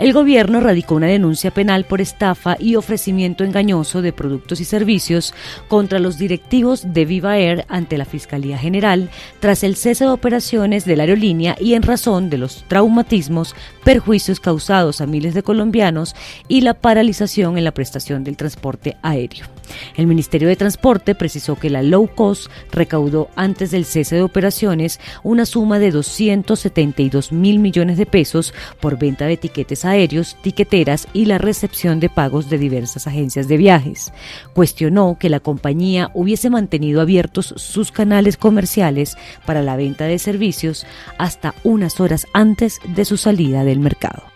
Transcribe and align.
El 0.00 0.14
gobierno 0.14 0.60
radicó 0.60 0.94
una 0.94 1.08
denuncia 1.08 1.50
penal 1.50 1.84
por 1.84 2.00
estafa 2.00 2.56
y 2.58 2.76
ofrecimiento 2.76 3.44
engañoso 3.44 4.00
de 4.00 4.14
productos 4.14 4.58
y 4.62 4.64
servicios 4.64 5.34
contra 5.68 5.98
los 5.98 6.16
directivos 6.16 6.94
de 6.94 7.04
Viva 7.04 7.36
Air 7.36 7.66
ante 7.68 7.98
la 7.98 8.06
Fiscalía 8.06 8.56
General 8.56 9.10
tras 9.40 9.62
el 9.62 9.76
cese 9.76 10.04
de 10.04 10.10
operaciones 10.10 10.86
de 10.86 10.96
la 10.96 11.02
aerolínea 11.02 11.54
y 11.60 11.74
en 11.74 11.82
razón 11.82 12.30
de 12.30 12.38
los 12.38 12.64
traumatismos, 12.66 13.54
perjuicios 13.84 14.40
causados 14.40 15.02
a 15.02 15.06
miles 15.06 15.34
de 15.34 15.42
colombianos 15.42 16.16
y 16.48 16.62
la 16.62 16.72
paralización 16.72 17.58
en 17.58 17.64
la 17.64 17.74
prestación 17.74 18.24
del 18.24 18.38
transporte 18.38 18.96
aéreo. 19.02 19.59
El 19.96 20.06
Ministerio 20.06 20.48
de 20.48 20.56
Transporte 20.56 21.14
precisó 21.14 21.56
que 21.56 21.70
la 21.70 21.82
low 21.82 22.08
cost 22.08 22.50
recaudó 22.72 23.28
antes 23.36 23.70
del 23.70 23.84
cese 23.84 24.16
de 24.16 24.22
operaciones 24.22 25.00
una 25.22 25.46
suma 25.46 25.78
de 25.78 25.90
272 25.90 27.32
mil 27.32 27.58
millones 27.58 27.98
de 27.98 28.06
pesos 28.06 28.54
por 28.80 28.98
venta 28.98 29.26
de 29.26 29.34
etiquetes 29.34 29.84
aéreos, 29.84 30.36
tiqueteras 30.42 31.08
y 31.12 31.26
la 31.26 31.38
recepción 31.38 32.00
de 32.00 32.08
pagos 32.08 32.50
de 32.50 32.58
diversas 32.58 33.06
agencias 33.06 33.48
de 33.48 33.56
viajes. 33.56 34.12
Cuestionó 34.54 35.16
que 35.18 35.28
la 35.28 35.40
compañía 35.40 36.10
hubiese 36.14 36.50
mantenido 36.50 37.00
abiertos 37.00 37.54
sus 37.56 37.92
canales 37.92 38.36
comerciales 38.36 39.16
para 39.46 39.62
la 39.62 39.76
venta 39.76 40.04
de 40.04 40.18
servicios 40.18 40.86
hasta 41.18 41.54
unas 41.64 42.00
horas 42.00 42.26
antes 42.32 42.80
de 42.86 43.04
su 43.04 43.16
salida 43.16 43.64
del 43.64 43.80
mercado. 43.80 44.29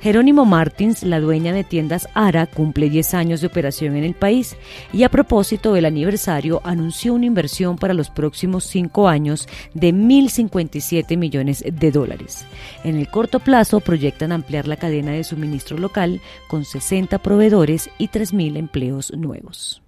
Jerónimo 0.00 0.44
Martins, 0.44 1.02
la 1.02 1.20
dueña 1.20 1.52
de 1.52 1.64
tiendas 1.64 2.08
Ara, 2.14 2.46
cumple 2.46 2.88
10 2.88 3.14
años 3.14 3.40
de 3.40 3.48
operación 3.48 3.96
en 3.96 4.04
el 4.04 4.14
país 4.14 4.56
y 4.92 5.02
a 5.02 5.08
propósito 5.08 5.72
del 5.72 5.86
aniversario 5.86 6.60
anunció 6.64 7.14
una 7.14 7.26
inversión 7.26 7.76
para 7.76 7.94
los 7.94 8.08
próximos 8.08 8.64
5 8.64 9.08
años 9.08 9.48
de 9.74 9.92
1.057 9.92 11.16
millones 11.16 11.64
de 11.66 11.90
dólares. 11.90 12.46
En 12.84 12.96
el 12.96 13.08
corto 13.08 13.40
plazo 13.40 13.80
proyectan 13.80 14.30
ampliar 14.30 14.68
la 14.68 14.76
cadena 14.76 15.12
de 15.12 15.24
suministro 15.24 15.78
local 15.78 16.20
con 16.46 16.64
60 16.64 17.18
proveedores 17.18 17.90
y 17.98 18.08
3.000 18.08 18.56
empleos 18.56 19.12
nuevos. 19.16 19.82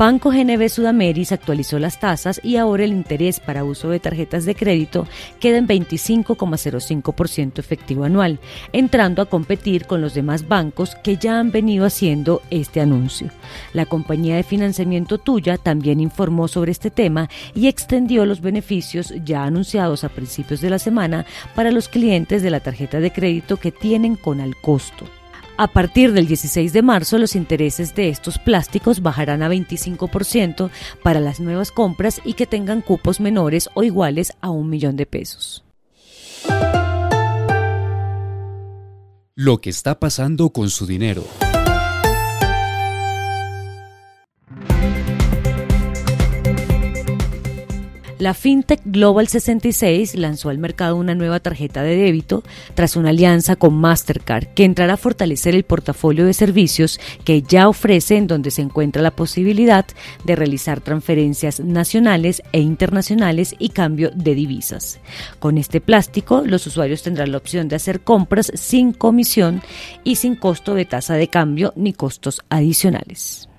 Banco 0.00 0.30
GNB 0.30 0.70
Sudameris 0.70 1.30
actualizó 1.30 1.78
las 1.78 2.00
tasas 2.00 2.40
y 2.42 2.56
ahora 2.56 2.84
el 2.84 2.92
interés 2.92 3.38
para 3.38 3.64
uso 3.64 3.90
de 3.90 4.00
tarjetas 4.00 4.46
de 4.46 4.54
crédito 4.54 5.06
queda 5.40 5.58
en 5.58 5.68
25,05% 5.68 7.58
efectivo 7.58 8.04
anual, 8.04 8.40
entrando 8.72 9.20
a 9.20 9.26
competir 9.26 9.84
con 9.84 10.00
los 10.00 10.14
demás 10.14 10.48
bancos 10.48 10.94
que 10.94 11.18
ya 11.18 11.38
han 11.38 11.50
venido 11.50 11.84
haciendo 11.84 12.40
este 12.48 12.80
anuncio. 12.80 13.28
La 13.74 13.84
compañía 13.84 14.36
de 14.36 14.42
financiamiento 14.42 15.18
Tuya 15.18 15.58
también 15.58 16.00
informó 16.00 16.48
sobre 16.48 16.72
este 16.72 16.90
tema 16.90 17.28
y 17.54 17.68
extendió 17.68 18.24
los 18.24 18.40
beneficios 18.40 19.12
ya 19.22 19.44
anunciados 19.44 20.02
a 20.02 20.08
principios 20.08 20.62
de 20.62 20.70
la 20.70 20.78
semana 20.78 21.26
para 21.54 21.72
los 21.72 21.90
clientes 21.90 22.42
de 22.42 22.48
la 22.48 22.60
tarjeta 22.60 23.00
de 23.00 23.12
crédito 23.12 23.58
que 23.58 23.70
tienen 23.70 24.16
con 24.16 24.40
al 24.40 24.56
costo. 24.56 25.19
A 25.60 25.66
partir 25.66 26.14
del 26.14 26.26
16 26.26 26.72
de 26.72 26.80
marzo, 26.80 27.18
los 27.18 27.36
intereses 27.36 27.94
de 27.94 28.08
estos 28.08 28.38
plásticos 28.38 29.02
bajarán 29.02 29.42
a 29.42 29.50
25% 29.50 30.70
para 31.02 31.20
las 31.20 31.38
nuevas 31.38 31.70
compras 31.70 32.22
y 32.24 32.32
que 32.32 32.46
tengan 32.46 32.80
cupos 32.80 33.20
menores 33.20 33.68
o 33.74 33.82
iguales 33.82 34.32
a 34.40 34.48
un 34.48 34.70
millón 34.70 34.96
de 34.96 35.04
pesos. 35.04 35.62
Lo 39.34 39.60
que 39.60 39.68
está 39.68 40.00
pasando 40.00 40.48
con 40.48 40.70
su 40.70 40.86
dinero. 40.86 41.26
La 48.20 48.34
FinTech 48.34 48.82
Global 48.84 49.28
66 49.28 50.14
lanzó 50.14 50.50
al 50.50 50.58
mercado 50.58 50.96
una 50.96 51.14
nueva 51.14 51.40
tarjeta 51.40 51.82
de 51.82 51.96
débito 51.96 52.44
tras 52.74 52.94
una 52.96 53.08
alianza 53.08 53.56
con 53.56 53.72
Mastercard 53.74 54.48
que 54.48 54.64
entrará 54.64 54.92
a 54.92 54.98
fortalecer 54.98 55.54
el 55.54 55.64
portafolio 55.64 56.26
de 56.26 56.34
servicios 56.34 57.00
que 57.24 57.40
ya 57.40 57.66
ofrece 57.66 58.18
en 58.18 58.26
donde 58.26 58.50
se 58.50 58.60
encuentra 58.60 59.00
la 59.00 59.12
posibilidad 59.16 59.86
de 60.24 60.36
realizar 60.36 60.82
transferencias 60.82 61.60
nacionales 61.60 62.42
e 62.52 62.60
internacionales 62.60 63.54
y 63.58 63.70
cambio 63.70 64.10
de 64.14 64.34
divisas. 64.34 65.00
Con 65.38 65.56
este 65.56 65.80
plástico, 65.80 66.42
los 66.44 66.66
usuarios 66.66 67.02
tendrán 67.02 67.32
la 67.32 67.38
opción 67.38 67.68
de 67.68 67.76
hacer 67.76 68.02
compras 68.02 68.52
sin 68.54 68.92
comisión 68.92 69.62
y 70.04 70.16
sin 70.16 70.36
costo 70.36 70.74
de 70.74 70.84
tasa 70.84 71.14
de 71.14 71.28
cambio 71.28 71.72
ni 71.74 71.94
costos 71.94 72.42
adicionales. 72.50 73.49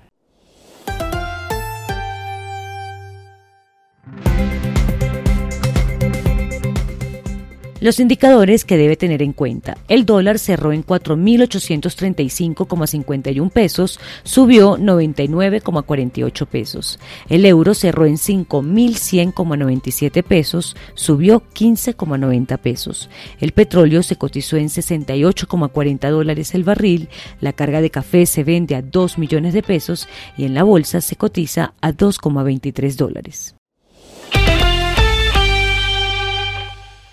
Los 7.82 7.98
indicadores 7.98 8.64
que 8.64 8.76
debe 8.76 8.96
tener 8.96 9.22
en 9.22 9.32
cuenta. 9.32 9.76
El 9.88 10.06
dólar 10.06 10.38
cerró 10.38 10.72
en 10.72 10.86
4.835,51 10.86 13.50
pesos, 13.50 13.98
subió 14.22 14.78
99,48 14.78 16.46
pesos. 16.46 17.00
El 17.28 17.44
euro 17.44 17.74
cerró 17.74 18.06
en 18.06 18.18
5.100,97 18.18 20.22
pesos, 20.22 20.76
subió 20.94 21.42
15,90 21.42 22.56
pesos. 22.58 23.10
El 23.40 23.50
petróleo 23.50 24.04
se 24.04 24.14
cotizó 24.14 24.58
en 24.58 24.68
68,40 24.68 26.08
dólares 26.08 26.54
el 26.54 26.62
barril. 26.62 27.08
La 27.40 27.52
carga 27.52 27.80
de 27.80 27.90
café 27.90 28.26
se 28.26 28.44
vende 28.44 28.76
a 28.76 28.82
2 28.82 29.18
millones 29.18 29.54
de 29.54 29.62
pesos 29.64 30.08
y 30.36 30.44
en 30.44 30.54
la 30.54 30.62
bolsa 30.62 31.00
se 31.00 31.16
cotiza 31.16 31.74
a 31.80 31.90
2,23 31.90 32.94
dólares. 32.94 33.56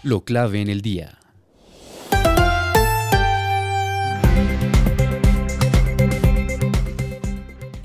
Lo 0.01 0.23
clave 0.23 0.61
en 0.61 0.69
el 0.69 0.81
día. 0.81 1.18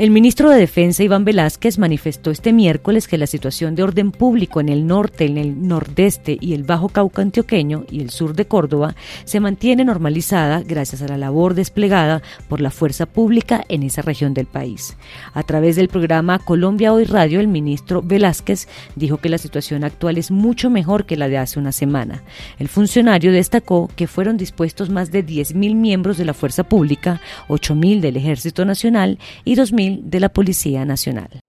El 0.04 0.10
ministro 0.10 0.50
de 0.50 0.58
Defensa 0.58 1.02
Iván 1.02 1.24
Velázquez 1.24 1.78
manifestó 1.78 2.30
este 2.30 2.52
miércoles 2.52 3.08
que 3.08 3.16
la 3.16 3.26
situación 3.26 3.74
de 3.74 3.82
orden 3.82 4.12
público 4.12 4.60
en 4.60 4.68
el 4.68 4.86
norte, 4.86 5.24
en 5.24 5.38
el 5.38 5.66
nordeste 5.66 6.36
y 6.38 6.52
el 6.52 6.62
Bajo 6.62 6.90
Cauca 6.90 7.22
antioqueño 7.22 7.86
y 7.90 8.02
el 8.02 8.10
sur 8.10 8.34
de 8.34 8.44
Córdoba 8.44 8.94
se 9.24 9.40
mantiene 9.40 9.82
normalizada 9.82 10.60
gracias 10.60 11.00
a 11.00 11.08
la 11.08 11.16
labor 11.16 11.54
desplegada 11.54 12.20
por 12.48 12.60
la 12.60 12.70
fuerza 12.70 13.06
pública 13.06 13.64
en 13.70 13.82
esa 13.82 14.02
región 14.02 14.34
del 14.34 14.44
país. 14.44 14.94
A 15.32 15.42
través 15.42 15.74
del 15.74 15.88
programa 15.88 16.38
Colombia 16.38 16.92
Hoy 16.92 17.04
Radio, 17.04 17.40
el 17.40 17.48
ministro 17.48 18.02
Velázquez 18.02 18.68
dijo 18.96 19.16
que 19.16 19.30
la 19.30 19.38
situación 19.38 19.84
actual 19.84 20.18
es 20.18 20.30
mucho 20.30 20.68
mejor 20.68 21.06
que 21.06 21.16
la 21.16 21.28
de 21.28 21.38
hace 21.38 21.58
una 21.58 21.72
semana. 21.72 22.22
El 22.58 22.68
funcionario 22.68 23.32
destacó 23.32 23.88
que 23.96 24.06
fueron 24.06 24.36
dispuestos 24.36 24.90
más 24.90 25.10
de 25.10 25.24
10.000 25.24 25.74
miembros 25.74 26.18
de 26.18 26.26
la 26.26 26.34
fuerza 26.34 26.62
pública, 26.62 27.22
8.000 27.48 28.00
del 28.00 28.18
Ejército 28.18 28.66
Nacional 28.66 29.18
y 29.46 29.56
2.000 29.56 29.93
de 30.02 30.20
la 30.20 30.28
Policía 30.28 30.84
Nacional. 30.84 31.40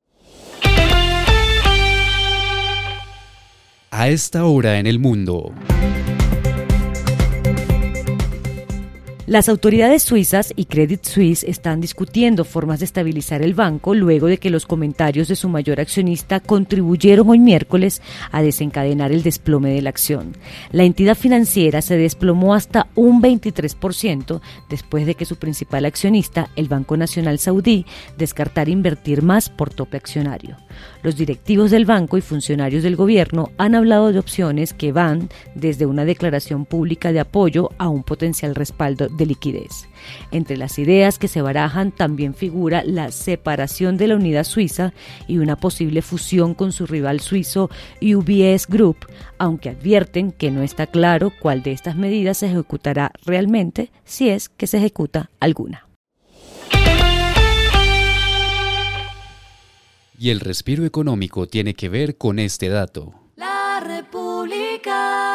A 3.92 4.10
esta 4.10 4.46
hora 4.46 4.78
en 4.80 4.88
el 4.88 5.00
mundo. 5.00 5.54
Las 9.28 9.50
autoridades 9.50 10.04
suizas 10.04 10.54
y 10.56 10.66
Credit 10.66 11.04
Suisse 11.04 11.44
están 11.46 11.82
discutiendo 11.82 12.46
formas 12.46 12.78
de 12.78 12.86
estabilizar 12.86 13.42
el 13.42 13.56
banco 13.56 13.96
luego 13.96 14.28
de 14.28 14.38
que 14.38 14.52
los 14.52 14.68
comentarios 14.68 15.28
de 15.28 15.36
su 15.36 15.50
mayor 15.50 15.80
accionista 15.80 16.40
contribuyeron 16.40 17.28
hoy 17.30 17.40
miércoles 17.40 18.04
a 18.32 18.44
desencadenar 18.44 19.12
el 19.12 19.24
desplome 19.24 19.72
de 19.72 19.82
la 19.82 19.90
acción. 19.90 20.34
La 20.72 20.84
entidad 20.84 21.16
financiera 21.16 21.82
se 21.82 21.98
desplomó 21.98 22.54
hasta 22.54 22.86
un 22.94 23.20
23% 23.20 24.42
después 24.70 25.08
de 25.08 25.16
que 25.16 25.26
su 25.26 25.38
principal 25.38 25.86
accionista, 25.86 26.52
el 26.56 26.68
Banco 26.68 26.96
Nacional 26.96 27.40
Saudí, 27.40 27.88
descartara 28.20 28.70
invertir 28.70 29.24
más 29.24 29.50
por 29.50 29.74
tope 29.74 29.98
accionario. 29.98 30.56
Los 31.02 31.16
directivos 31.16 31.72
del 31.72 31.86
banco 31.86 32.18
y 32.18 32.22
funcionarios 32.22 32.84
del 32.84 32.96
gobierno 32.96 33.52
han 33.58 33.74
hablado 33.74 34.12
de 34.12 34.20
opciones 34.20 34.74
que 34.74 34.92
van 34.92 35.30
desde 35.56 35.88
una 35.88 36.06
declaración 36.06 36.66
pública 36.66 37.12
de 37.12 37.22
apoyo 37.22 37.72
a 37.80 37.90
un 37.90 38.04
potencial 38.04 38.54
respaldo 38.54 39.08
de 39.16 39.26
liquidez. 39.26 39.88
Entre 40.32 40.58
las 40.58 40.78
ideas 40.80 41.18
que 41.18 41.28
se 41.28 41.42
barajan 41.42 41.92
también 41.92 42.34
figura 42.34 42.84
la 42.84 43.12
separación 43.12 43.98
de 43.98 44.08
la 44.08 44.16
unidad 44.16 44.44
suiza 44.44 44.94
y 45.28 45.38
una 45.38 45.56
posible 45.56 46.02
fusión 46.02 46.54
con 46.54 46.72
su 46.72 46.86
rival 46.86 47.20
suizo 47.20 47.70
UBS 48.02 48.68
Group, 48.68 48.98
aunque 49.38 49.70
advierten 49.70 50.32
que 50.32 50.52
no 50.52 50.62
está 50.62 50.88
claro 50.88 51.32
cuál 51.40 51.64
de 51.64 51.72
estas 51.72 51.96
medidas 51.96 52.38
se 52.38 52.48
ejecutará 52.48 53.12
realmente 53.26 53.92
si 54.04 54.30
es 54.30 54.50
que 54.50 54.68
se 54.68 54.78
ejecuta 54.78 55.30
alguna. 55.40 55.88
Y 60.18 60.30
el 60.30 60.40
respiro 60.40 60.86
económico 60.86 61.48
tiene 61.48 61.74
que 61.74 61.90
ver 61.90 62.18
con 62.18 62.40
este 62.40 62.70
dato. 62.70 63.14
La 63.36 63.82
República. 63.86 65.35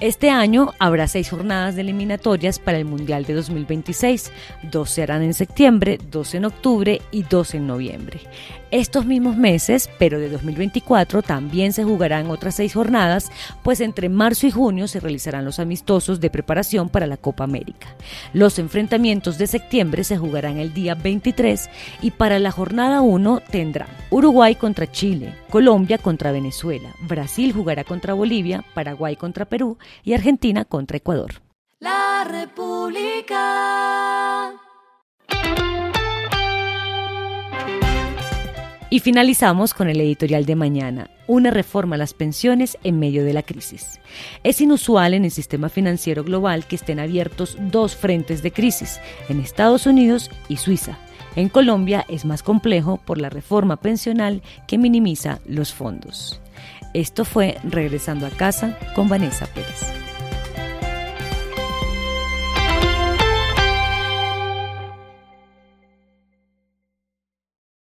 Este 0.00 0.30
año 0.30 0.74
habrá 0.78 1.08
seis 1.08 1.28
jornadas 1.28 1.74
de 1.74 1.80
eliminatorias 1.80 2.60
para 2.60 2.78
el 2.78 2.84
Mundial 2.84 3.24
de 3.24 3.34
2026. 3.34 4.30
Dos 4.70 4.90
serán 4.90 5.22
en 5.22 5.34
septiembre, 5.34 5.98
dos 6.12 6.34
en 6.34 6.44
octubre 6.44 7.02
y 7.10 7.24
dos 7.24 7.52
en 7.54 7.66
noviembre. 7.66 8.20
Estos 8.70 9.06
mismos 9.06 9.36
meses, 9.36 9.88
pero 9.98 10.20
de 10.20 10.28
2024, 10.28 11.22
también 11.22 11.72
se 11.72 11.84
jugarán 11.84 12.30
otras 12.30 12.54
seis 12.54 12.74
jornadas, 12.74 13.32
pues 13.62 13.80
entre 13.80 14.08
marzo 14.08 14.46
y 14.46 14.50
junio 14.50 14.86
se 14.88 15.00
realizarán 15.00 15.46
los 15.46 15.58
amistosos 15.58 16.20
de 16.20 16.30
preparación 16.30 16.90
para 16.90 17.06
la 17.06 17.16
Copa 17.16 17.44
América. 17.44 17.88
Los 18.34 18.58
enfrentamientos 18.58 19.36
de 19.38 19.46
septiembre 19.46 20.04
se 20.04 20.18
jugarán 20.18 20.58
el 20.58 20.74
día 20.74 20.94
23 20.94 21.70
y 22.02 22.10
para 22.10 22.38
la 22.38 22.50
jornada 22.52 23.00
1 23.00 23.40
tendrán 23.50 23.88
Uruguay 24.10 24.54
contra 24.54 24.90
Chile, 24.92 25.34
Colombia 25.48 25.96
contra 25.96 26.30
Venezuela, 26.30 26.94
Brasil 27.00 27.52
jugará 27.54 27.84
contra 27.84 28.12
Bolivia, 28.12 28.64
Paraguay 28.74 29.16
contra 29.16 29.46
Perú 29.46 29.78
y 30.04 30.14
Argentina 30.14 30.64
contra 30.64 30.96
Ecuador. 30.96 31.42
La 31.80 32.24
República. 32.24 33.38
Y 38.90 39.00
finalizamos 39.00 39.74
con 39.74 39.90
el 39.90 40.00
editorial 40.00 40.46
de 40.46 40.56
mañana, 40.56 41.10
una 41.26 41.50
reforma 41.50 41.96
a 41.96 41.98
las 41.98 42.14
pensiones 42.14 42.78
en 42.84 42.98
medio 42.98 43.22
de 43.22 43.34
la 43.34 43.42
crisis. 43.42 44.00
Es 44.44 44.62
inusual 44.62 45.12
en 45.12 45.26
el 45.26 45.30
sistema 45.30 45.68
financiero 45.68 46.24
global 46.24 46.66
que 46.66 46.76
estén 46.76 46.98
abiertos 46.98 47.58
dos 47.60 47.94
frentes 47.94 48.42
de 48.42 48.50
crisis, 48.50 48.98
en 49.28 49.40
Estados 49.40 49.84
Unidos 49.84 50.30
y 50.48 50.56
Suiza. 50.56 50.98
En 51.36 51.48
Colombia 51.48 52.04
es 52.08 52.24
más 52.24 52.42
complejo 52.42 52.96
por 52.96 53.18
la 53.18 53.30
reforma 53.30 53.76
pensional 53.76 54.42
que 54.66 54.78
minimiza 54.78 55.38
los 55.46 55.72
fondos. 55.72 56.40
Esto 56.94 57.24
fue 57.24 57.58
Regresando 57.64 58.26
a 58.26 58.30
casa 58.30 58.76
con 58.94 59.08
Vanessa 59.08 59.46
Pérez. 59.46 60.07